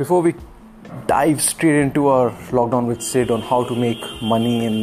[0.00, 0.34] before we
[1.06, 4.76] dive straight into our lockdown with Sid on how to make money in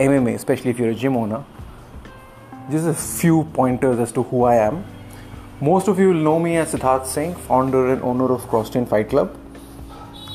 [0.00, 1.44] MMA, especially if you're a gym owner,
[2.68, 4.84] just a few pointers as to who I am.
[5.60, 9.08] Most of you will know me as Siddharth Singh, founder and owner of CrossTrain Fight
[9.08, 9.38] Club.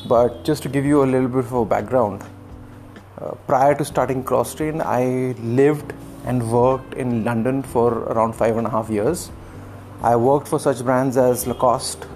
[0.08, 2.24] But just to give you a little bit of a background,
[3.20, 5.92] uh, prior to starting CrossTrain, I lived
[6.24, 9.30] and worked in London for around five and a half years.
[10.02, 12.06] I worked for such brands as Lacoste,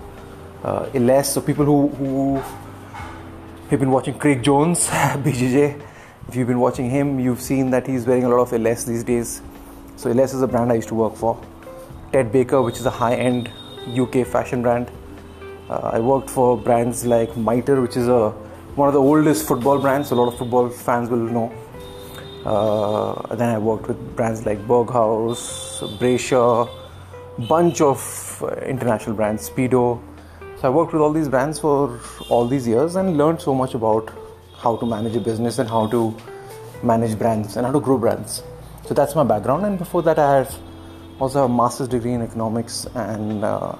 [0.63, 2.37] uh, Ellesse, so people who, who
[3.71, 5.81] have been watching Craig Jones, BJJ.
[6.29, 9.05] If you've been watching him, you've seen that he's wearing a lot of Ellesse these
[9.05, 9.43] days.
[9.97, 11.41] So Ellesse is a brand I used to work for.
[12.13, 13.51] Ted Baker, which is a high-end
[13.99, 14.91] UK fashion brand.
[15.69, 18.31] Uh, I worked for brands like Mitre, which is a
[18.75, 20.11] one of the oldest football brands.
[20.11, 21.53] A lot of football fans will know.
[22.45, 26.69] Uh, then I worked with brands like Berghaus, Brasher,
[27.49, 30.01] bunch of uh, international brands, Speedo.
[30.61, 33.73] So I worked with all these brands for all these years and learned so much
[33.73, 34.13] about
[34.59, 36.15] how to manage a business and how to
[36.83, 38.43] manage brands and how to grow brands.
[38.87, 39.65] So that's my background.
[39.65, 40.55] And before that, I have
[41.19, 43.75] also a master's degree in economics and uh,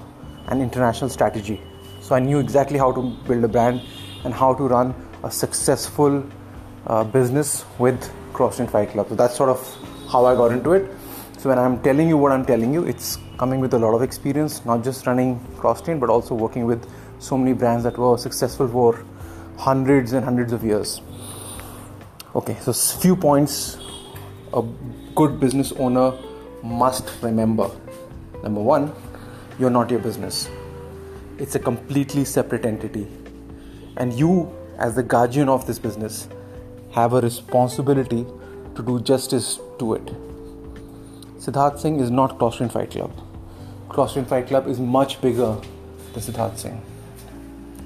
[0.49, 1.61] international strategy.
[2.01, 3.83] So I knew exactly how to build a brand
[4.23, 6.25] and how to run a successful
[6.87, 9.07] uh, business with CrossTrain Fight Club.
[9.07, 9.77] So that's sort of
[10.11, 10.89] how I got into it.
[11.37, 14.03] So when I'm telling you what I'm telling you, it's coming with a lot of
[14.03, 18.67] experience, not just running CrossTrain, but also working with so many brands that were successful
[18.67, 19.03] for
[19.57, 21.01] hundreds and hundreds of years.
[22.35, 23.79] Okay, so few points
[24.53, 24.61] a
[25.15, 26.13] good business owner
[26.61, 27.71] must remember.
[28.43, 28.93] Number one,
[29.57, 30.47] you're not your business.
[31.39, 33.07] It's a completely separate entity.
[33.97, 36.27] And you, as the guardian of this business,
[36.91, 38.23] have a responsibility
[38.75, 40.05] to do justice to it.
[41.39, 43.11] Siddharth Singh is not CrossTrain Fight Club.
[43.91, 45.57] CrossTrain Fight Club is much bigger
[46.13, 46.81] than Siddharth Singh.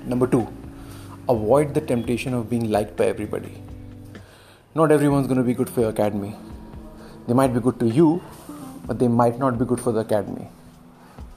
[0.06, 0.48] Number two,
[1.28, 3.64] avoid the temptation of being liked by everybody.
[4.76, 6.36] Not everyone's going to be good for your academy.
[7.28, 8.22] They might be good to you,
[8.86, 10.48] but they might not be good for the academy.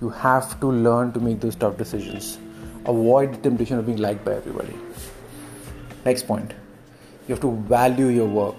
[0.03, 2.39] You have to learn to make those tough decisions.
[2.85, 4.75] Avoid the temptation of being liked by everybody.
[6.05, 6.53] Next point
[7.27, 8.59] you have to value your work.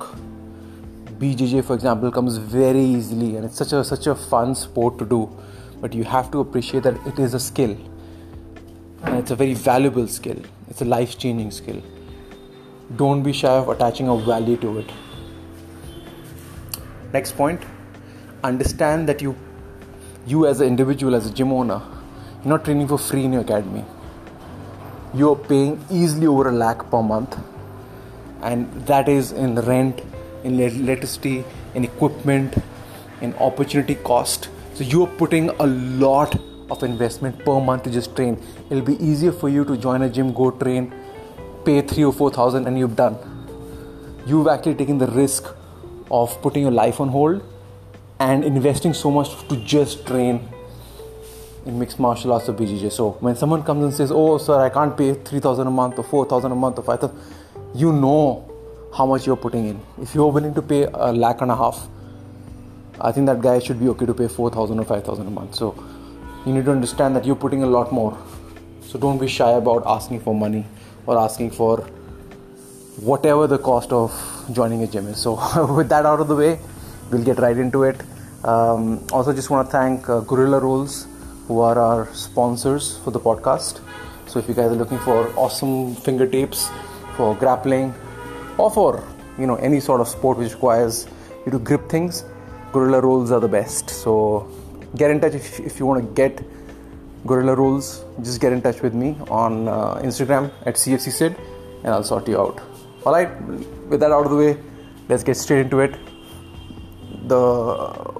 [1.19, 5.05] BJJ, for example, comes very easily and it's such a such a fun sport to
[5.05, 5.22] do.
[5.81, 7.78] But you have to appreciate that it is a skill.
[9.03, 10.38] And it's a very valuable skill.
[10.69, 11.81] It's a life-changing skill.
[12.95, 14.91] Don't be shy of attaching a value to it.
[17.13, 17.62] Next point,
[18.44, 19.35] understand that you
[20.28, 21.81] you as an individual, as a gym owner,
[22.44, 23.84] you're not training for free in your academy.
[25.13, 27.38] You're paying easily over a lakh per month
[28.41, 30.01] and that is in rent,
[30.44, 32.56] in electricity, in equipment,
[33.22, 34.50] in opportunity cost.
[34.79, 36.40] So you are putting a lot
[36.72, 38.41] of investment per month to just train.
[38.69, 40.94] It'll be easier for you to join a gym, go train,
[41.66, 43.17] pay three or four thousand, and you've done.
[44.25, 45.53] You've actually taken the risk
[46.09, 47.44] of putting your life on hold
[48.22, 50.47] and investing so much to just train
[51.66, 52.94] in mixed martial arts or BJJ.
[52.94, 56.00] So when someone comes and says, "Oh, sir, I can't pay three thousand a month
[56.00, 57.19] or four thousand a month or five thousand,
[57.75, 58.50] you know
[58.96, 59.81] how much you're putting in.
[60.01, 61.90] If you're willing to pay a lakh and a half,
[63.01, 65.55] I think that guy should be okay to pay 4,000 or 5,000 a month.
[65.55, 65.75] So
[66.45, 68.17] you need to understand that you're putting a lot more.
[68.81, 70.65] So don't be shy about asking for money
[71.05, 71.77] or asking for
[73.01, 74.11] whatever the cost of
[74.51, 75.17] joining a gym is.
[75.17, 75.35] So
[75.75, 76.59] with that out of the way,
[77.11, 78.01] we'll get right into it.
[78.43, 81.07] Um, also, just want to thank uh, Gorilla Rolls,
[81.47, 83.81] who are our sponsors for the podcast.
[84.27, 86.69] So if you guys are looking for awesome finger tapes
[87.16, 87.93] for grappling
[88.57, 89.03] or for
[89.37, 91.07] you know any sort of sport which requires
[91.45, 92.23] you to grip things,
[92.72, 93.90] Gorilla Rolls are the best.
[93.90, 94.47] So
[94.96, 96.44] get in touch if, if you want to get
[97.25, 98.03] Gorilla Rolls.
[98.22, 101.38] Just get in touch with me on uh, Instagram at CFC CFCSid
[101.84, 102.62] and I'll sort you out.
[103.06, 103.29] All right,
[103.88, 104.58] with that out of the way,
[105.08, 105.96] let's get straight into it.
[107.28, 107.46] The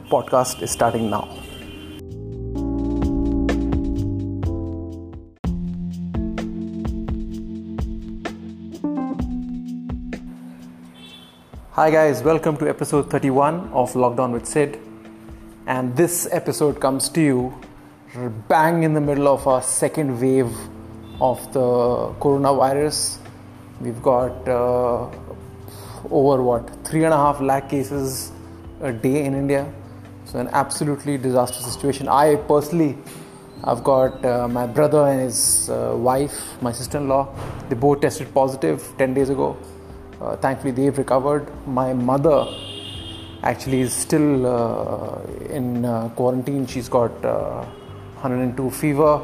[0.09, 1.27] podcast is starting now.
[11.79, 14.77] Hi, guys, welcome to episode 31 of Lockdown with Sid.
[15.65, 17.57] And this episode comes to you
[18.49, 20.53] bang in the middle of our second wave
[21.21, 21.61] of the
[22.19, 23.19] coronavirus.
[23.79, 25.09] We've got uh,
[26.11, 28.33] over what three and a half lakh cases
[28.81, 29.73] a day in India.
[30.25, 32.09] So, an absolutely disastrous situation.
[32.09, 32.97] I personally,
[33.63, 37.33] I've got uh, my brother and his uh, wife, my sister in law,
[37.69, 39.57] they both tested positive 10 days ago
[40.21, 41.48] uh, thankfully, they've recovered.
[41.68, 42.48] My mother
[43.44, 46.68] actually is still uh, in uh, quarantine.
[46.68, 49.21] She's got 102 uh, fever,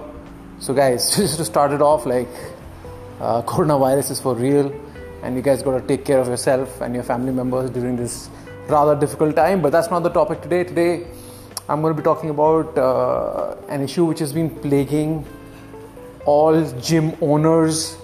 [0.60, 2.30] So, guys, just to start it off, like
[3.20, 4.74] uh, coronavirus is for real,
[5.22, 8.30] and you guys got to take care of yourself and your family members during this
[8.70, 9.62] rather difficult time.
[9.62, 10.64] But that's not the topic today.
[10.64, 11.08] Today,
[11.68, 15.26] I'm going to be talking about uh, an issue which has been plaguing
[16.26, 17.98] all gym owners,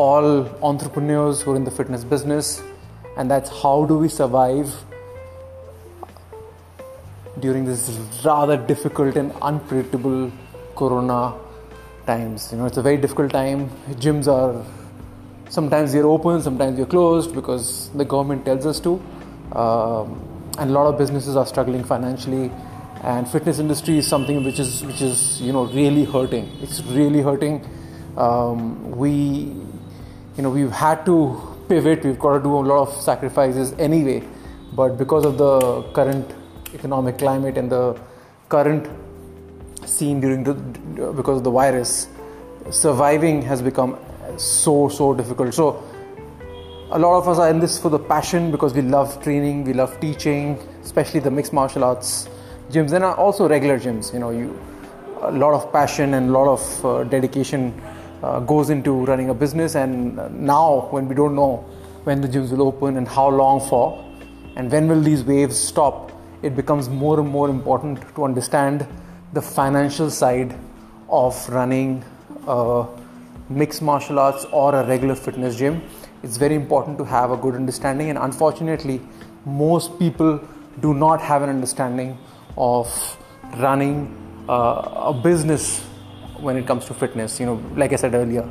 [0.00, 2.62] all entrepreneurs who are in the fitness business,
[3.16, 4.72] and that's how do we survive
[7.40, 10.32] during this rather difficult and unpredictable
[10.76, 11.34] corona
[12.06, 12.48] times.
[12.52, 13.68] You know, it's a very difficult time.
[14.06, 14.64] Gyms are
[15.48, 19.00] sometimes they're open, sometimes they're closed because the government tells us to.
[19.52, 20.20] Um,
[20.58, 22.50] and a lot of businesses are struggling financially
[23.02, 27.22] and fitness industry is something which is which is you know really hurting it's really
[27.22, 27.54] hurting
[28.16, 29.54] um, we
[30.40, 31.14] you know we've had to
[31.68, 32.02] pivot.
[32.02, 34.22] We've got to do a lot of sacrifices anyway.
[34.72, 36.32] But because of the current
[36.72, 38.00] economic climate and the
[38.48, 38.88] current
[39.84, 40.54] scene during the
[41.12, 42.08] because of the virus
[42.70, 43.98] surviving has become
[44.38, 45.52] so so difficult.
[45.52, 45.82] So
[46.90, 49.74] a lot of us are in this for the passion because we love training we
[49.74, 52.28] love teaching especially the mixed martial arts
[52.70, 54.12] gyms and also regular gyms.
[54.14, 54.58] You know you
[55.20, 57.74] a lot of passion and a lot of uh, dedication
[58.22, 59.74] uh, goes into running a business.
[59.74, 61.64] And now when we don't know
[62.04, 64.02] when the gyms will open and how long for
[64.56, 66.10] and when will these waves stop
[66.42, 68.86] it becomes more and more important to understand
[69.34, 70.56] the financial side
[71.10, 72.02] of running
[72.46, 72.86] a
[73.48, 75.82] mixed martial arts or a regular fitness gym.
[76.22, 78.08] It's very important to have a good understanding.
[78.08, 79.00] And unfortunately
[79.44, 80.40] most people
[80.80, 82.16] do not have an understanding
[82.56, 82.88] of
[83.58, 84.16] running
[84.48, 85.86] uh, a business
[86.40, 87.40] when it comes to fitness.
[87.40, 88.48] You know, like I said earlier,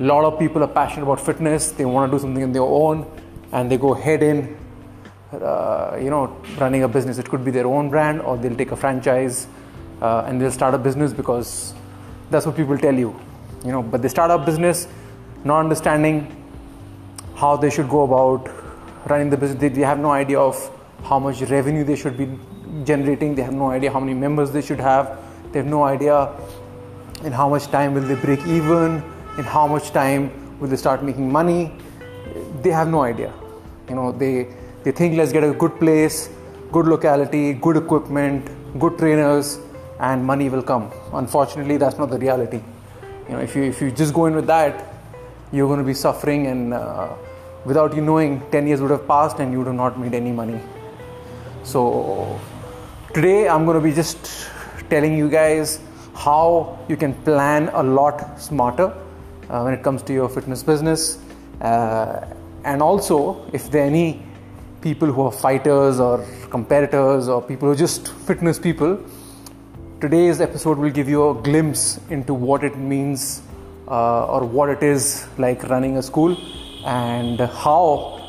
[0.00, 1.72] a lot of people are passionate about fitness.
[1.72, 3.06] They want to do something on their own,
[3.52, 4.56] and they go head in.
[5.32, 7.18] Uh, you know, running a business.
[7.18, 9.48] It could be their own brand, or they'll take a franchise
[10.00, 11.74] uh, and they'll start a business because
[12.30, 13.18] that's what people tell you.
[13.64, 14.86] You know, but they start a business
[15.44, 16.30] not understanding
[17.36, 18.48] how they should go about
[19.08, 19.60] running the business.
[19.60, 20.70] They, they have no idea of
[21.02, 22.38] how much revenue they should be
[22.84, 23.34] generating.
[23.34, 25.18] They have no idea how many members they should have.
[25.52, 26.30] They have no idea
[27.24, 29.02] in how much time will they break even,
[29.38, 30.30] in how much time
[30.60, 31.72] will they start making money.
[32.62, 33.32] They have no idea.
[33.88, 34.48] You know, they
[34.84, 36.28] they think let's get a good place,
[36.72, 38.48] good locality, good equipment,
[38.78, 39.58] good trainers,
[40.00, 40.90] and money will come.
[41.12, 42.62] Unfortunately, that's not the reality.
[43.28, 44.84] You know, if you if you just go in with that,
[45.52, 47.08] you're going to be suffering, and uh,
[47.64, 50.32] without you knowing, 10 years would have passed, and you would have not made any
[50.32, 50.60] money.
[51.62, 52.38] So
[53.14, 54.50] Today, I'm going to be just
[54.90, 55.78] telling you guys
[56.14, 58.94] how you can plan a lot smarter
[59.50, 61.18] uh, when it comes to your fitness business.
[61.60, 62.26] Uh,
[62.64, 64.22] and also, if there are any
[64.80, 68.98] people who are fighters or competitors or people who are just fitness people,
[70.00, 73.42] today's episode will give you a glimpse into what it means
[73.88, 76.36] uh, or what it is like running a school
[76.84, 78.20] and how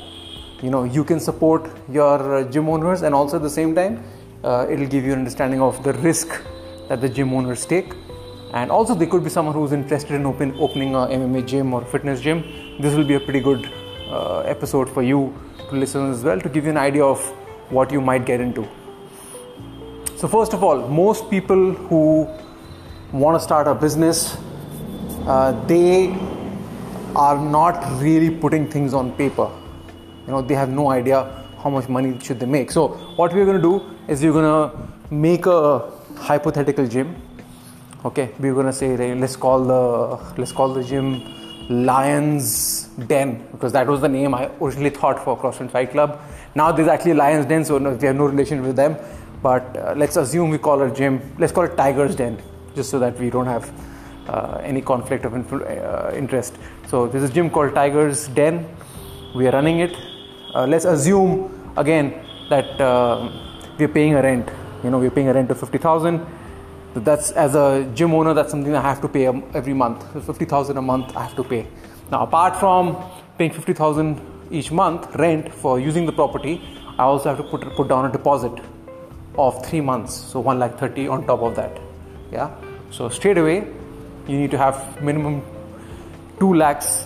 [0.62, 4.02] you know you can support your gym owners and also at the same time
[4.44, 6.42] uh, it'll give you an understanding of the risk
[6.88, 7.94] that the gym owners take.
[8.54, 11.84] And also there could be someone who's interested in open, opening a mma gym or
[11.84, 12.44] fitness gym.
[12.80, 13.70] This will be a pretty good
[14.10, 15.34] uh, episode for you
[15.70, 17.20] to listen as well to give you an idea of
[17.70, 18.68] what you might get into.
[20.16, 22.28] So first of all most people who
[23.12, 24.38] want to start a business
[25.28, 26.16] uh, they
[27.16, 29.50] are not really putting things on paper.
[30.28, 32.72] You know they have no idea how much money should they make.
[32.72, 34.72] So what we're going to do is we're gonna
[35.10, 37.16] make a hypothetical gym.
[38.04, 41.22] Okay we're gonna say let's call the let's call the gym
[41.70, 46.20] lions den because that was the name i originally thought for crosstrain fight club.
[46.54, 48.98] Now there's actually lions den so we have no relation with them.
[49.42, 52.42] But uh, let's assume we call it gym let's call it tigers den
[52.76, 53.72] just so that we don't have
[54.28, 56.56] uh, any conflict of uh, interest.
[56.88, 58.68] So this is gym called tigers den.
[59.36, 59.96] We are running it.
[60.54, 62.14] Uh, let's assume again
[62.50, 63.34] that um,
[63.78, 64.50] we're paying a rent.
[64.86, 66.24] You know, we're paying a rent of 50,000.
[66.94, 70.04] That's as a gym owner, that's something I have to pay every month.
[70.26, 71.66] 50,000 a month I have to pay.
[72.12, 72.96] Now, apart from
[73.40, 76.62] paying 50,000 each month rent for using the property,
[77.00, 78.54] I also have to put put down a deposit
[79.38, 81.82] of three months, so one lakh thirty on top of that.
[82.32, 82.52] Yeah.
[82.92, 83.68] So straight away,
[84.28, 85.42] you need to have minimum
[86.40, 87.06] two lakhs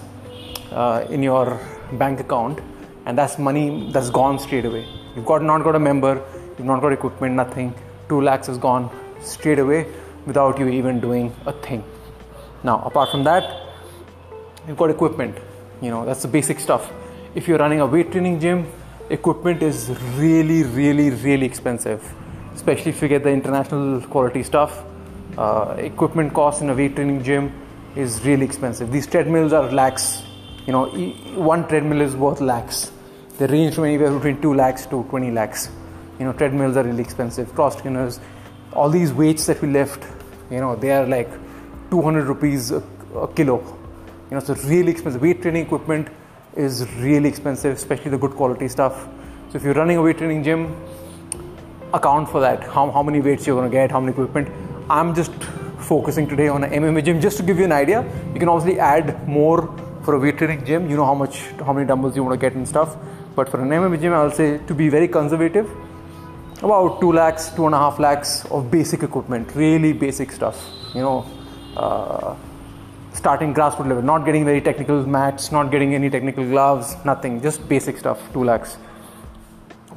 [0.71, 1.59] uh, in your
[1.93, 2.59] bank account,
[3.05, 4.85] and that's money that's gone straight away.
[5.15, 6.21] You've got not got a member,
[6.59, 7.73] you've not got equipment, nothing.
[8.07, 9.87] Two lakhs is gone straight away
[10.27, 11.83] without you even doing a thing.
[12.63, 13.43] Now, apart from that,
[14.67, 15.35] you've got equipment.
[15.81, 16.91] You know, that's the basic stuff.
[17.33, 18.67] If you're running a weight training gym,
[19.09, 22.03] equipment is really, really, really expensive,
[22.53, 24.83] especially if you get the international quality stuff.
[25.37, 27.51] uh, equipment cost in a weight training gym
[27.95, 28.91] is really expensive.
[28.91, 30.23] These treadmills are lakhs.
[30.65, 30.85] You know,
[31.35, 32.91] one treadmill is worth lakhs.
[33.37, 35.69] They range from anywhere between 2 lakhs to 20 lakhs.
[36.19, 37.53] You know, treadmills are really expensive.
[37.55, 38.19] Cross trainers,
[38.73, 40.05] all these weights that we lift,
[40.51, 41.29] you know, they are like
[41.89, 42.83] 200 rupees a,
[43.15, 43.59] a kilo.
[44.29, 45.21] You know, so really expensive.
[45.21, 46.09] Weight training equipment
[46.55, 49.07] is really expensive, especially the good quality stuff.
[49.51, 50.75] So if you're running a weight training gym,
[51.93, 52.63] account for that.
[52.63, 54.49] How, how many weights you're going to get, how many equipment.
[54.89, 55.31] I'm just
[55.79, 58.03] focusing today on an MMA gym just to give you an idea.
[58.33, 60.89] You can obviously add more for a weight training gym.
[60.89, 62.95] You know how much, how many dumbbells you want to get and stuff.
[63.35, 65.69] But for an MMA gym, I'll say to be very conservative,
[66.61, 70.69] about two lakhs, two and a half lakhs of basic equipment, really basic stuff.
[70.93, 71.25] You know,
[71.77, 72.35] uh,
[73.13, 77.67] starting grassroots level, not getting very technical mats, not getting any technical gloves, nothing, just
[77.69, 78.77] basic stuff, two lakhs.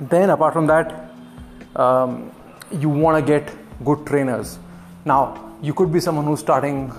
[0.00, 1.12] Then apart from that,
[1.76, 2.30] um,
[2.70, 3.52] you want to get
[3.84, 4.58] good trainers.
[5.04, 6.92] Now, you could be someone who's starting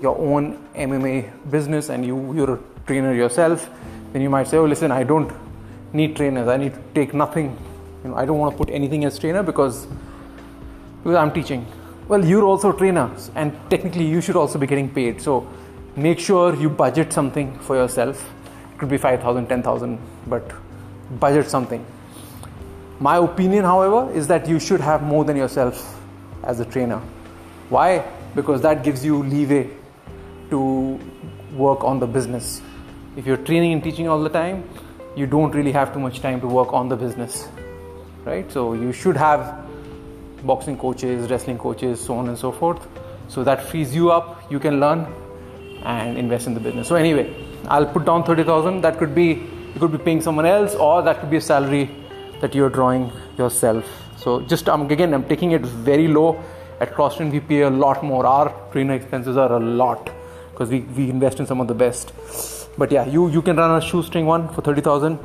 [0.00, 3.70] your own MMA business and you, you're a trainer yourself.
[4.12, 5.32] Then you might say, oh, listen, I don't
[5.92, 6.48] need trainers.
[6.48, 7.56] I need to take nothing.
[8.04, 9.86] You know, I don't want to put anything as trainer because,
[11.02, 11.66] because I'm teaching.
[12.08, 15.20] Well, you're also trainers and technically you should also be getting paid.
[15.20, 15.48] So
[15.96, 18.28] make sure you budget something for yourself.
[18.72, 20.50] It could be 5,000, 10,000, but
[21.18, 21.84] budget something
[23.02, 26.00] my opinion, however, is that you should have more than yourself
[26.44, 27.00] as a trainer.
[27.68, 28.04] Why?
[28.36, 29.70] Because that gives you leeway
[30.50, 31.00] to
[31.52, 32.62] work on the business.
[33.16, 34.62] If you're training and teaching all the time,
[35.16, 37.48] you don't really have too much time to work on the business,
[38.24, 38.50] right?
[38.50, 39.66] So you should have
[40.44, 42.86] boxing coaches, wrestling coaches, so on and so forth.
[43.28, 44.50] So that frees you up.
[44.50, 45.06] You can learn
[45.84, 46.88] and invest in the business.
[46.88, 47.34] So anyway,
[47.68, 48.82] I'll put down thirty thousand.
[48.82, 51.90] That could be you could be paying someone else, or that could be a salary
[52.40, 53.84] that you're drawing yourself.
[54.16, 56.42] So just um, again, I'm taking it very low.
[56.80, 58.26] At CrossTrain, we pay a lot more.
[58.26, 60.10] Our trainer expenses are a lot
[60.50, 62.12] because we, we invest in some of the best.
[62.76, 65.18] But yeah, you you can run a shoestring one for thirty thousand,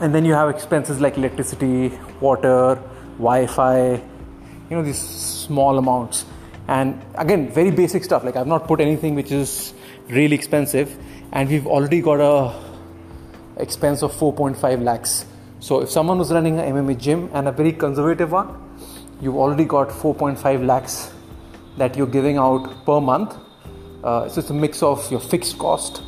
[0.00, 2.80] and then you have expenses like electricity, water,
[3.18, 4.02] Wi-Fi.
[4.70, 6.24] You know these small amounts,
[6.68, 8.24] and again, very basic stuff.
[8.24, 9.74] Like I've not put anything which is
[10.08, 10.96] really expensive,
[11.32, 12.54] and we've already got a
[13.60, 15.26] expense of 4.5 lakhs
[15.60, 18.48] so if someone was running an MMA gym and a very conservative one,
[19.20, 21.12] you've already got 4.5 lakhs
[21.76, 23.36] that you're giving out per month.
[24.02, 26.02] Uh, so it's a mix of your fixed cost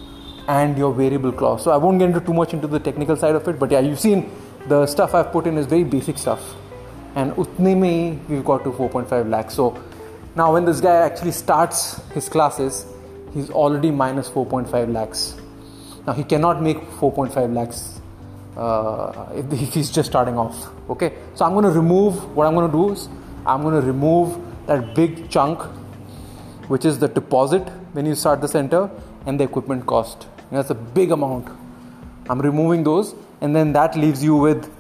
[0.49, 1.65] and your variable cost.
[1.65, 3.81] So I won't get into too much into the technical side of it, but yeah,
[3.81, 4.31] you've seen
[4.69, 6.55] the stuff I've put in is very basic stuff.
[7.15, 9.55] And utne mein we've got to 4.5 lakhs.
[9.55, 9.83] So
[10.35, 12.87] now when this guy actually starts his classes,
[13.35, 15.37] he's already minus 4.5 lakhs.
[16.07, 18.01] Now he cannot make 4.5 lakhs
[18.57, 20.69] uh, if he's just starting off.
[20.91, 23.09] Okay, so I'm going to remove what I'm going to do is
[23.47, 25.61] I'm going to remove that big chunk,
[26.69, 28.91] which is the deposit when you start the center
[29.27, 30.27] and the equipment cost.
[30.53, 31.49] That's a big amount.
[32.29, 34.71] I'm removing those, and then that leaves you with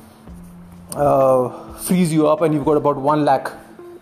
[0.94, 3.50] uh, frees you up, and you've got about one lakh.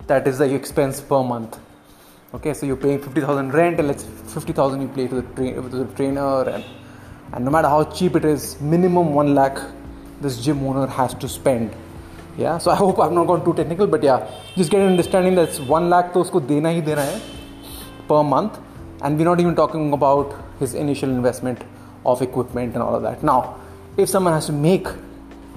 [0.07, 1.59] That is the expense per month.
[2.35, 5.27] Okay, so you're paying fifty thousand rent, and let's fifty thousand you pay to the,
[5.35, 6.65] tra- to the trainer and
[7.33, 9.59] and no matter how cheap it is minimum 1 lakh
[10.21, 11.77] this gym owner has to spend
[12.45, 15.37] yeah so i hope i've not gone too technical but yeah just get an understanding
[15.41, 17.21] that's 1 lakh to usko dena hi dena hai
[18.09, 18.59] per month
[19.03, 21.65] and we're not even talking about his initial investment
[22.05, 23.57] of equipment and all of that now
[23.97, 24.87] if someone has to make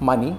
[0.00, 0.32] money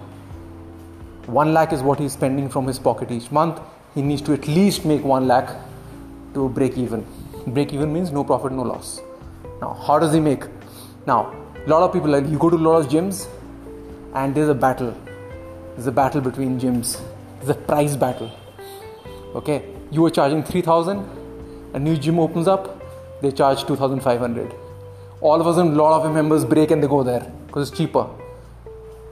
[1.27, 3.61] 1 lakh is what he's spending from his pocket each month
[3.93, 5.55] he needs to at least make 1 lakh
[6.33, 7.05] to break even
[7.47, 8.99] break even means no profit no loss
[9.61, 10.45] now how does he make
[11.07, 13.27] now, a lot of people like you go to a lot of gyms
[14.15, 14.95] and there's a battle.
[15.75, 16.99] There's a battle between gyms.
[17.37, 18.31] There's a price battle.
[19.35, 21.07] Okay, you are charging 3000,
[21.73, 22.81] a new gym opens up,
[23.21, 24.53] they charge 2500.
[25.21, 27.69] All of a sudden, a lot of your members break and they go there because
[27.69, 28.07] it's cheaper.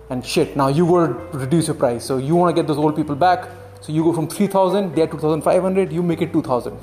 [0.10, 2.04] And shit, now you to reduce your price.
[2.06, 3.50] So you want to get those old people back.
[3.82, 6.78] So you go from 3000, they're 2500, you make it 2000.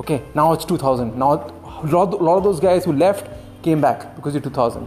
[0.00, 1.16] Okay, now it's 2000.
[1.16, 3.28] Now, a lot, a lot of those guys who left,
[3.62, 4.86] came back because you're 2000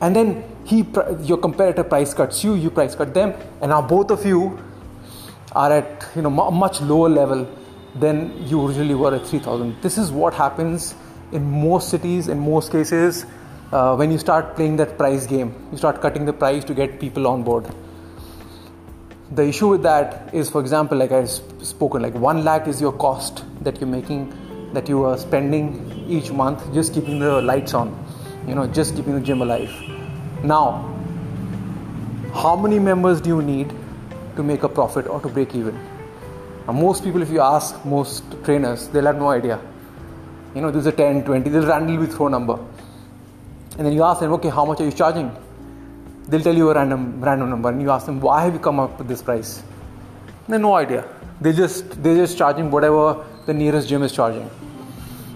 [0.00, 0.84] and then he
[1.22, 4.58] your competitor price cuts you you price cut them and now both of you
[5.52, 7.46] are at you know much lower level
[7.96, 10.94] than you originally were at 3000 this is what happens
[11.32, 13.26] in most cities in most cases
[13.72, 15.54] uh, when you start playing that price game.
[15.72, 17.66] You start cutting the price to get people on board.
[19.30, 22.92] The issue with that is for example like i've spoken like 1 lakh is your
[22.92, 24.24] cost that you're making
[24.74, 25.68] that you are spending
[26.06, 27.94] each month just keeping the lights on
[28.46, 29.72] you know just keeping the gym alive.
[30.44, 30.64] Now
[32.34, 33.72] how many members do you need
[34.36, 35.80] to make a profit or to break even
[36.66, 39.60] Now, most people, if you ask most trainers, they'll have no idea.
[40.54, 42.58] You know, this is a 10, 20, they'll randomly throw a number.
[43.78, 45.34] And then you ask them, okay, how much are you charging?
[46.28, 48.78] They'll tell you a random random number, and you ask them, why have you come
[48.78, 49.62] up with this price?
[50.46, 51.04] They have no idea.
[51.40, 54.48] They just they're just charging whatever the nearest gym is charging.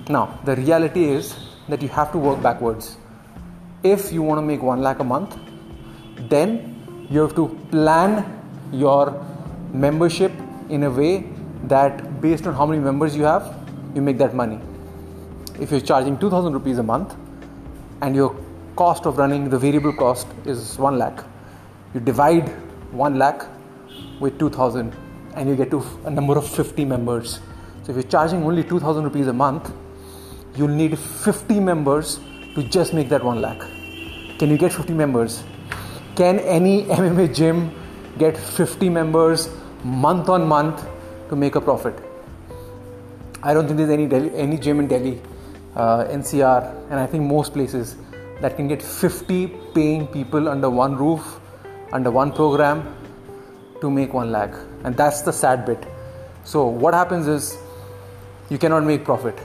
[0.08, 1.34] Now, the reality is
[1.68, 2.96] that you have to work backwards.
[3.82, 5.36] If you want to make one lakh a month,
[6.28, 8.24] then you have to plan
[8.72, 9.24] your
[9.72, 10.32] membership
[10.68, 11.24] in a way
[11.64, 13.54] that based on how many members you have,
[13.94, 14.60] you make that money.
[15.60, 17.14] If you're charging 2000 rupees a month
[18.02, 18.36] and your
[18.76, 21.24] cost of running the variable cost is 1 lakh,
[21.94, 22.48] you divide
[22.92, 23.46] 1 lakh
[24.20, 24.94] with 2000
[25.34, 27.40] and you get to a number of 50 members.
[27.82, 29.72] So if you're charging only 2000 rupees a month,
[30.56, 32.20] you'll need 50 members
[32.54, 33.60] to just make that 1 lakh.
[34.38, 35.42] Can you get 50 members?
[36.16, 37.70] Can any MMA gym
[38.18, 39.48] get 50 members
[39.85, 40.85] month on month
[41.29, 41.95] to make a profit.
[43.43, 45.21] I don't think there's any Delhi, any gym in Delhi,
[45.75, 47.95] uh, NCR, and I think most places
[48.41, 51.39] that can get 50 paying people under one roof,
[51.91, 52.95] under one program
[53.81, 54.53] to make one lakh.
[54.83, 55.83] And that's the sad bit.
[56.43, 57.57] So what happens is
[58.49, 59.37] you cannot make profit.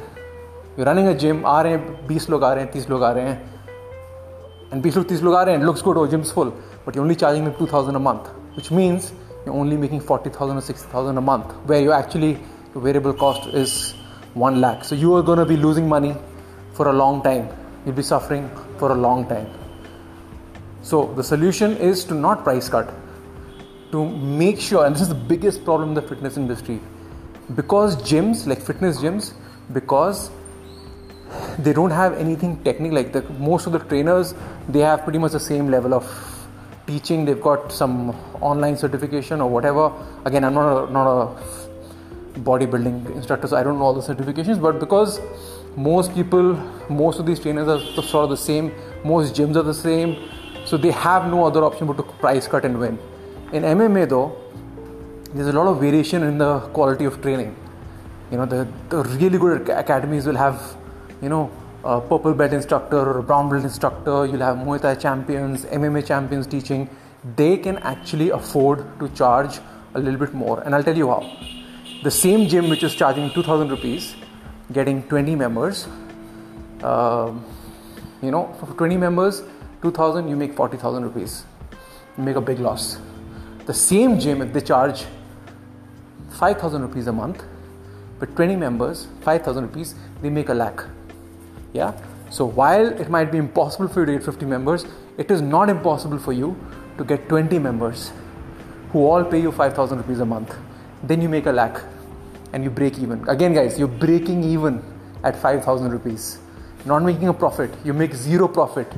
[0.76, 3.12] You're running a gym, आ रहे हैं 20 लोग आ रहे हैं 30 लोग आ
[3.12, 3.56] रहे हैं
[4.72, 6.52] and 20 लोग 30 लोग आ रहे हैं looks good oh gym's full
[6.84, 9.12] but you're only charging them 2000 a month which means
[9.45, 12.39] you're only making 40,000 or 60,000 a month, where you actually
[12.73, 13.91] your variable cost is
[14.33, 14.83] 1 lakh.
[14.83, 16.15] So you are going to be losing money
[16.73, 17.49] for a long time.
[17.85, 19.49] You'll be suffering for a long time.
[20.83, 22.93] So the solution is to not price cut,
[23.91, 26.79] to make sure, and this is the biggest problem in the fitness industry,
[27.55, 29.33] because gyms like fitness gyms,
[29.73, 30.31] because
[31.59, 34.33] they don't have anything technical like the most of the trainers
[34.67, 36.03] they have pretty much the same level of
[36.91, 37.95] teaching they've got some
[38.51, 39.91] online certification or whatever.
[40.25, 41.19] Again i'm not a, not a
[42.49, 45.19] bodybuilding instructor so i don't know all the certifications but because
[45.75, 46.53] most people
[46.89, 47.79] most of these trainers are
[48.11, 48.71] sort of the same
[49.03, 50.15] most gyms are the same
[50.65, 52.99] so they have no other option but to price cut and win.
[53.51, 54.37] In mma though
[55.33, 57.55] there's a lot of variation in the quality of training.
[58.31, 60.75] You know the, the really good academies will have
[61.21, 61.51] you know
[61.83, 66.05] a purple belt instructor or a brown belt instructor, you'll have Muay Thai champions, MMA
[66.05, 66.89] champions teaching,
[67.35, 69.59] they can actually afford to charge
[69.95, 70.61] a little bit more.
[70.61, 71.29] And I'll tell you how.
[72.03, 74.15] The same gym which is charging 2000 rupees,
[74.71, 75.87] getting 20 members,
[76.83, 77.31] uh,
[78.21, 79.43] you know, for 20 members,
[79.81, 81.43] 2000, you make 40,000 rupees.
[82.17, 82.99] You make a big loss.
[83.65, 85.05] The same gym, if they charge
[86.31, 87.43] 5000 rupees a month,
[88.19, 90.83] but 20 members, 5000 rupees, they make a lakh
[91.73, 91.93] yeah?
[92.29, 94.85] So while it might be impossible for you to get 50 members
[95.17, 96.55] it is not impossible for you
[96.97, 98.11] to get 20 members
[98.91, 100.55] who all pay you 5000 rupees a month.
[101.03, 101.81] Then you make a lakh
[102.53, 103.27] and you break even.
[103.27, 104.83] Again guys you're breaking even
[105.23, 106.39] at 5000 rupees.
[106.85, 107.71] Not making a profit.
[107.83, 108.91] You make zero profit.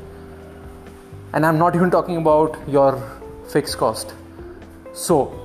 [1.33, 3.01] And i'm not even talking about your
[3.49, 4.13] fixed cost.
[4.93, 5.39] So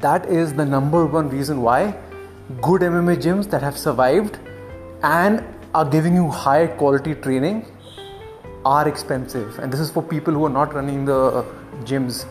[0.00, 1.96] that is the number one reason why
[2.60, 4.38] good mma gyms that have survived
[5.02, 5.42] and
[5.74, 7.66] are giving you high quality training
[8.64, 9.58] are expensive.
[9.58, 11.44] And this is for people who are not running the uh,
[11.84, 12.26] gyms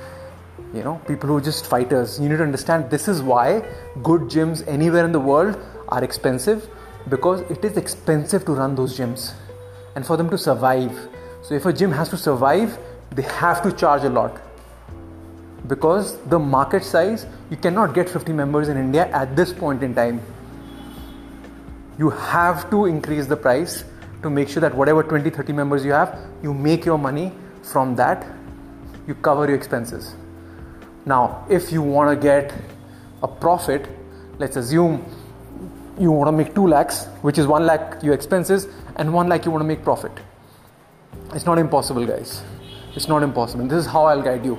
[0.74, 2.20] you know people who are just fighters.
[2.20, 3.64] You need to understand this is why
[4.02, 5.58] good gyms anywhere in the world
[5.90, 6.68] are expensive
[7.10, 9.34] because it is expensive to run those gyms
[9.96, 11.08] and for them to survive.
[11.44, 12.78] So if a gym has to survive
[13.12, 14.42] they have to charge a lot.
[15.68, 19.94] Because the market size you cannot get 50 members in india at this point in
[19.94, 20.22] time
[21.98, 23.84] you have to increase the price
[24.24, 27.96] to make sure that whatever 20 30 members you have you make your money from
[27.96, 28.26] that.
[29.08, 30.16] You cover your expenses.
[31.06, 32.54] Now if you want to get
[33.22, 33.88] a profit
[34.40, 35.06] let's assume
[36.00, 39.46] you want to make 2 lakhs which is 1 lakh your expenses and 1 lakh
[39.46, 40.12] you want to make profit.
[41.34, 42.42] It's not impossible guys.
[42.96, 43.68] It's not impossible.
[43.68, 44.58] This is how i'll guide you.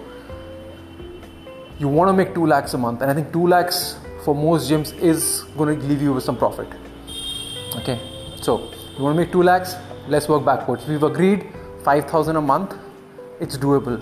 [1.79, 4.71] You want to make 2 lakhs a month and i think 2 lakhs for most
[4.71, 6.84] gyms is going to leave you with some profit
[7.77, 8.01] okay.
[8.41, 9.77] So you want to make 2 lakhs?
[10.09, 10.87] Let's work backwards.
[10.87, 11.47] We've agreed
[11.85, 12.75] 5000 a month
[13.41, 14.01] it's doable.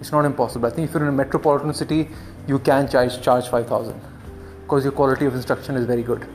[0.00, 0.66] It's not impossible.
[0.66, 2.08] I think if you're in a metropolitan city
[2.46, 4.00] you can charge charge 5000
[4.62, 6.26] because your quality of instruction is very good.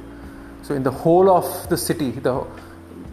[0.63, 2.34] So in the whole of the city the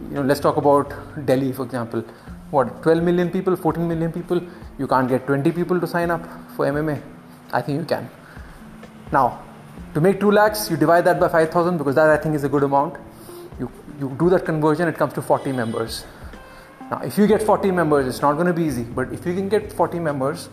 [0.09, 0.93] you know let's talk about
[1.25, 2.03] delhi for example.
[2.51, 4.41] What 12 million people 14 million people?
[4.77, 7.01] You can't get 20 people to sign up for mma
[7.53, 8.09] i think you can.
[9.11, 9.43] Now
[9.93, 12.49] to make 2 lakhs you divide that by 5000 because that i think is a
[12.49, 12.97] good amount
[13.59, 16.05] you, you do that conversion, it comes to 40 members.
[16.89, 19.33] Now, if you get 40 members, it's not going to be easy, but if you
[19.33, 20.49] can get 40 members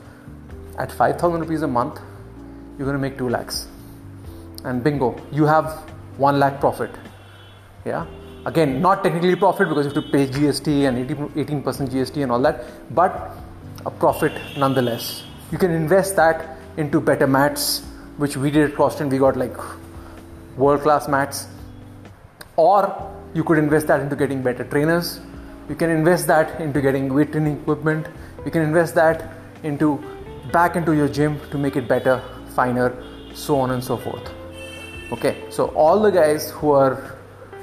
[0.78, 2.00] at 5,000 rupees a month,
[2.76, 3.68] you're going to make 2 lakhs.
[4.64, 5.66] and bingo, you have
[6.16, 6.90] 1 lakh profit.
[7.84, 8.06] Yeah,
[8.46, 12.40] again, not technically profit because you have to pay GST and 18% GST and all
[12.40, 12.64] that,
[12.94, 13.36] but
[13.84, 15.24] a profit nonetheless.
[15.52, 17.82] You can invest that into better mats,
[18.16, 19.10] which we did at Crosstrain.
[19.10, 19.56] We got like
[20.56, 21.46] world class mats,
[22.56, 25.20] or you could invest that into getting better trainers.
[25.68, 28.06] You can invest that into getting weight training equipment.
[28.44, 29.30] You can invest that
[29.62, 30.02] into
[30.52, 32.22] back into your gym to make it better,
[32.54, 32.94] finer,
[33.34, 34.30] so on and so forth.
[35.10, 37.16] Okay, so all the guys who are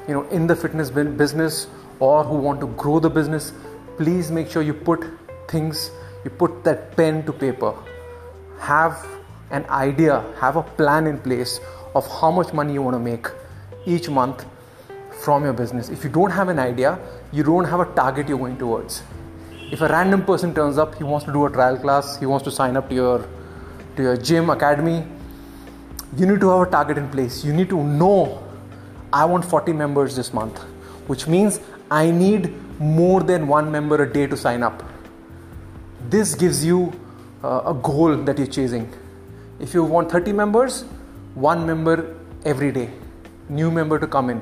[0.07, 1.67] you know in the fitness business
[1.99, 3.53] or who want to grow the business,
[3.97, 5.05] please make sure you put
[5.47, 5.91] things,
[6.25, 7.73] you put that pen to paper.
[8.59, 9.05] Have
[9.51, 11.59] an idea, have a plan in place
[11.93, 13.27] of how much money you want to make
[13.85, 14.45] each month
[15.21, 15.89] from your business.
[15.89, 16.97] If you don't have an idea,
[17.31, 19.03] you don't have a target you're going towards.
[19.71, 22.43] If a random person turns up, he wants to do a trial class, he wants
[22.45, 23.27] to sign up to your
[23.95, 25.03] to your gym academy,
[26.17, 27.43] you need to have a target in place.
[27.43, 28.41] You need to know
[29.13, 30.59] I want 40 members this month,
[31.07, 34.83] which means I need more than one member a day to sign up.
[36.09, 36.93] This gives you
[37.43, 38.91] uh, a goal that you're chasing.
[39.59, 40.83] If you want 30 members,
[41.35, 42.89] one member every day,
[43.49, 44.41] new member to come in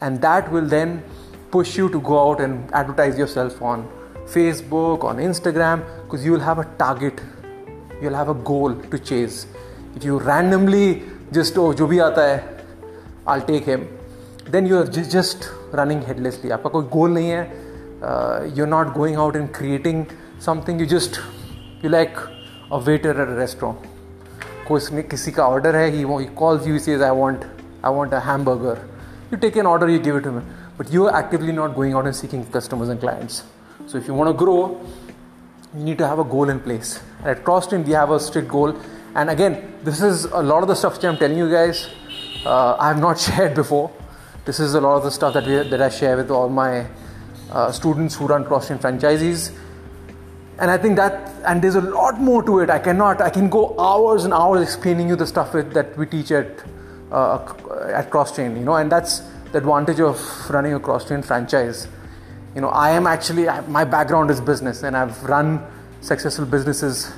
[0.00, 1.02] and that will then
[1.50, 3.88] push you to go out and advertise yourself on
[4.26, 7.20] Facebook, on Instagram, because you will have a target,
[8.00, 9.46] you'll have a goal to chase.
[9.96, 12.64] If you randomly just oh जो भी आता है
[13.26, 13.88] I'll take him,
[14.46, 16.50] then you are just running headlessly.
[16.52, 17.42] आपका कोई goal नहीं है.
[18.02, 20.06] Uh, you're not going out and creating
[20.38, 20.78] something.
[20.78, 21.20] You just
[21.82, 22.16] you like
[22.70, 23.86] a waiter at a restaurant.
[24.68, 27.44] कोई किसी का order है, he, he calls you, he says I want
[27.82, 28.78] I want a hamburger
[29.35, 30.45] you take an order, you give it to him.
[30.77, 33.43] But you are actively not going out and seeking customers and clients.
[33.87, 34.81] So if you want to grow,
[35.75, 37.01] you need to have a goal in place.
[37.23, 38.75] At Crosstrain, we have a strict goal.
[39.15, 41.89] And again, this is a lot of the stuff that I'm telling you guys.
[42.45, 43.91] Uh, I have not shared before.
[44.45, 46.87] This is a lot of the stuff that we, that I share with all my
[47.51, 49.51] uh, students who run Crosstrain franchises.
[50.59, 52.69] And I think that, and there's a lot more to it.
[52.69, 56.31] I cannot, I can go hours and hours explaining you the stuff that we teach
[56.31, 56.63] at
[57.11, 57.37] uh,
[57.93, 61.87] at Crosstrain, you know, and that's the advantage of running a Crosstrain franchise.
[62.55, 65.65] You know, I am actually my background is business, and I've run
[66.01, 67.11] successful businesses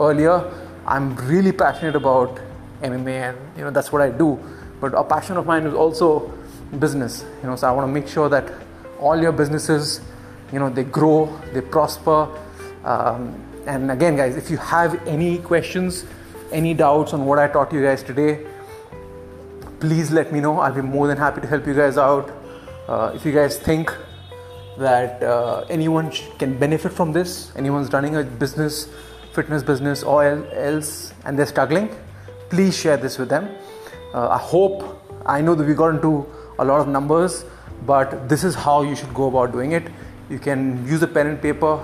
[0.00, 0.52] earlier.
[0.86, 2.40] I'm really passionate about
[2.82, 4.38] MMA, and you know that's what I do.
[4.80, 6.32] But a passion of mine is also
[6.78, 7.24] business.
[7.42, 8.52] You know, so I want to make sure that
[8.98, 10.00] all your businesses,
[10.52, 12.28] you know, they grow, they prosper.
[12.84, 16.04] Um, and again, guys, if you have any questions,
[16.50, 18.44] any doubts on what I taught you guys today,
[19.82, 20.60] please let me know.
[20.60, 22.30] I'll be more than happy to help you guys out.
[22.88, 23.92] Uh, if you guys think
[24.78, 28.88] that uh, anyone can benefit from this, anyone's running a business,
[29.32, 31.90] fitness business, or else, and they're struggling,
[32.48, 33.48] please share this with them.
[34.14, 34.84] Uh, I hope,
[35.26, 36.26] I know that we got into
[36.60, 37.44] a lot of numbers,
[37.84, 39.88] but this is how you should go about doing it.
[40.30, 41.82] You can use a pen and paper,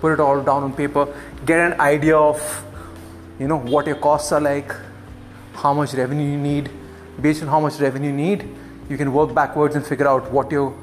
[0.00, 1.06] put it all down on paper,
[1.46, 2.42] get an idea of
[3.38, 4.74] you know what your costs are like,
[5.54, 6.68] how much revenue you need
[7.20, 8.48] based on how much revenue you need,
[8.88, 10.74] you can work backwards and figure out what your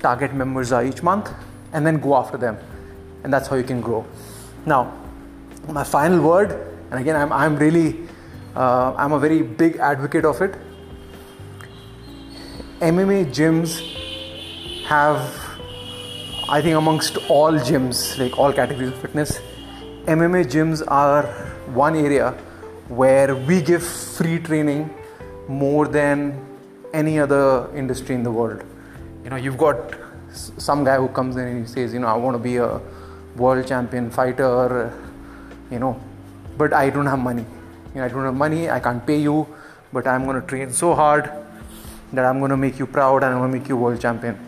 [0.00, 1.30] target members are each month
[1.72, 2.58] and then go after them.
[3.22, 4.06] And that's how you can grow.
[4.64, 4.92] Now,
[5.68, 6.52] my final word,
[6.90, 7.98] and again, I'm, I'm really,
[8.56, 10.54] uh, I'm a very big advocate of it.
[12.80, 13.80] MMA gyms
[14.86, 15.20] have,
[16.48, 19.38] I think, amongst all gyms, like all categories of fitness,
[20.06, 21.26] MMA gyms are
[21.74, 22.30] one area
[22.88, 24.90] where we give free training
[25.50, 26.46] more than
[26.94, 28.62] any other industry in the world.
[29.24, 29.94] You know, you've got
[30.32, 32.80] some guy who comes in and he says, you know, I want to be a
[33.36, 34.92] world champion fighter,
[35.70, 36.00] you know,
[36.56, 37.44] but I don't have money.
[37.94, 39.46] You know, I don't have money, I can't pay you,
[39.92, 41.28] but I'm going to train so hard
[42.12, 44.38] that I'm going to make you proud and I'm going to make you world champion.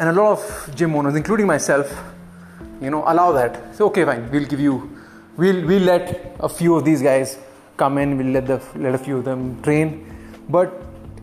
[0.00, 1.96] And a lot of gym owners, including myself,
[2.80, 3.76] you know, allow that.
[3.76, 4.98] So, okay, fine, we'll give you,
[5.36, 7.38] we'll, we'll let a few of these guys
[7.82, 9.88] come in, we'll let, the, let a few of them train.
[10.48, 10.70] But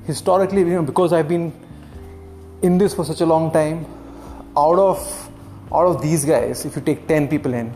[0.06, 1.54] historically, you know, because I've been
[2.62, 3.86] in this for such a long time,
[4.58, 5.00] out of
[5.72, 7.74] out of these guys, if you take 10 people in,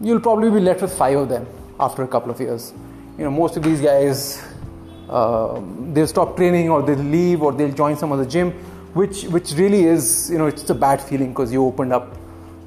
[0.00, 1.46] you'll probably be left with five of them
[1.78, 2.72] after a couple of years.
[3.18, 4.42] You know, most of these guys,
[5.10, 5.60] uh,
[5.92, 8.52] they'll stop training or they'll leave or they'll join some other gym,
[8.94, 12.16] which which really is, you know, it's a bad feeling because you opened up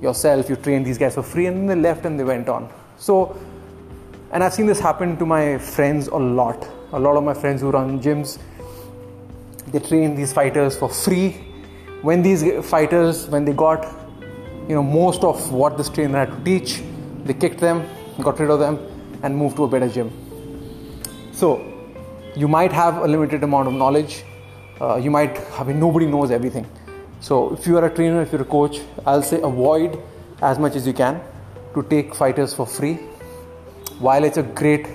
[0.02, 2.70] yourself, you trained these guys for free, and then they left and they went on.
[2.98, 3.36] So
[4.32, 6.68] and I've seen this happen to my friends a lot.
[6.92, 8.40] A lot of my friends who run gyms,
[9.68, 11.32] they train these fighters for free.
[12.02, 13.86] When these fighters, when they got,
[14.68, 16.82] you know, most of what this trainer had to teach,
[17.24, 17.88] they kicked them,
[18.22, 18.80] got rid of them,
[19.24, 20.12] and moved to a better gym.
[21.32, 21.72] So,
[22.36, 24.24] you might have a limited amount of knowledge.
[24.80, 26.68] Uh, you might, I mean, nobody knows everything.
[27.22, 29.98] So if you are a trainer, if you're a coach, I'll say avoid
[30.42, 31.22] as much as you can
[31.74, 33.00] to take fighters for free.
[34.00, 34.88] While it's a great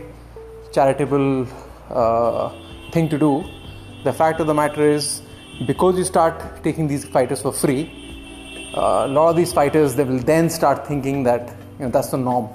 [0.73, 1.47] charitable
[1.89, 2.53] uh,
[2.93, 3.45] thing to do,
[4.05, 5.23] the fact of the matter is
[5.67, 7.91] because you start taking these fighters for free,
[8.77, 12.11] uh, a lot of these fighters they will then start thinking that you know that's
[12.11, 12.51] the norm.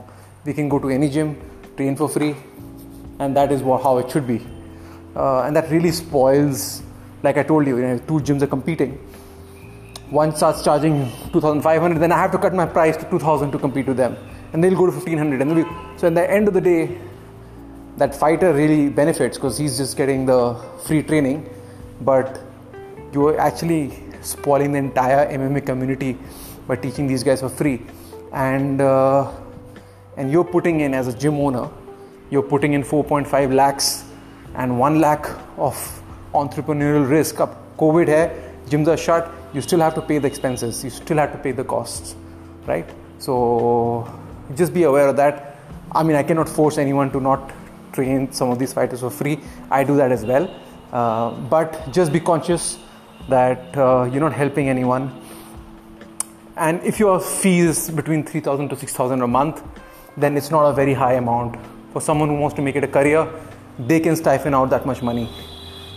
[0.46, 1.36] We can go to any gym,
[1.78, 2.36] train for free,
[3.18, 4.46] and that is what, how it should be.
[5.16, 6.84] Uh, and that really spoils,
[7.24, 9.00] like I told you, you know, two gyms are competing.
[10.12, 13.88] One starts charging 2,500, then I have to cut my price to 2,000 to compete
[13.88, 14.16] with them,
[14.56, 15.42] and they'll go to 1,500.
[15.42, 15.64] And be,
[15.98, 16.98] so, at the end of the day,
[17.98, 21.50] that fighter really benefits because he's just getting the free training,
[22.00, 22.40] but
[23.12, 26.18] you're actually spoiling the entire MMA community
[26.70, 27.82] by teaching these guys for free.
[28.32, 29.30] And uh,
[30.16, 31.70] and you're putting in as a gym owner,
[32.30, 34.06] you're putting in 4.5 lakhs
[34.56, 35.76] and 1 lakh of
[36.34, 37.42] entrepreneurial risk.
[37.42, 38.26] Up COVID hai,
[38.70, 41.52] gyms are shut, you still have to pay the expenses, you still have to pay
[41.52, 42.16] the costs,
[42.66, 42.90] right?
[43.20, 44.08] So
[44.54, 45.58] just be aware of that.
[45.92, 47.52] I mean, I cannot force anyone to not
[47.94, 49.40] train some of these fighters for free.
[49.72, 50.54] I do that as well.
[50.92, 52.78] Uh, but just be conscious
[53.30, 55.12] that uh, you're not helping anyone.
[56.58, 59.64] And if your fee is between 3,000 to 6,000 a month,
[60.16, 61.58] then it's not a very high amount.
[61.92, 63.28] For someone who wants to make it a career,
[63.80, 65.30] they can stifle out that much money.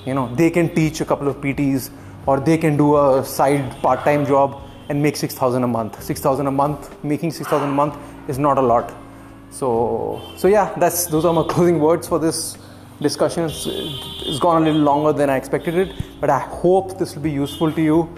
[0.04, 1.90] You know, they can teach a couple of PTs
[2.26, 6.50] or they can do a side part-time job and make 6000 a month 6000 a
[6.50, 7.96] month making 6000 a month
[8.28, 8.92] is not a lot.
[9.50, 12.56] So so yeah that's those are my closing words for this
[13.00, 13.44] discussion.
[13.44, 17.22] It's, it's gone a little longer than i expected it but i hope this will
[17.22, 18.08] be useful to you.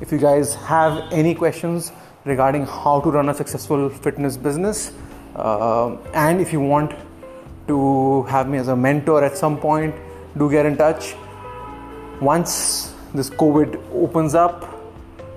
[0.00, 1.92] If you guys have any questions
[2.24, 4.92] regarding how to run a successful fitness business
[5.36, 6.94] uh, and if you want
[7.66, 9.94] to have me as a mentor at some point
[10.38, 11.14] do get in touch.
[12.20, 14.64] Once this covid opens up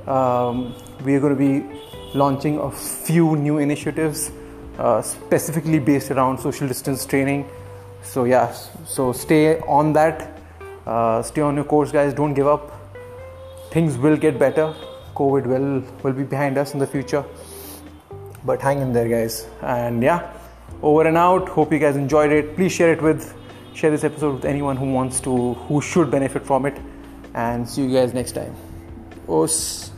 [0.07, 1.79] um, we are going to be
[2.13, 4.31] launching a few new initiatives
[4.77, 7.47] uh, specifically based around social distance training.
[8.01, 8.51] So yeah
[8.85, 10.39] so stay on that.
[10.85, 12.13] Uh, stay on your course guys.
[12.13, 12.71] Don't give up.
[13.71, 14.73] Things will get better.
[15.15, 17.23] Covid will will be behind us in the future.
[18.45, 19.47] But hang in there guys.
[19.61, 20.33] And yeah
[20.81, 21.49] over and out.
[21.49, 22.55] Hope you guys enjoyed it.
[22.55, 23.33] Please share it with
[23.73, 26.77] share this episode with anyone who wants to who should benefit from it.
[27.33, 28.55] And see you guys next time.
[29.27, 29.92] Os.